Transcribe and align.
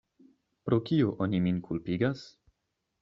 Pro 0.69 0.79
kio 0.87 1.11
oni 1.25 1.41
min 1.49 1.61
kulpigas? 1.69 2.25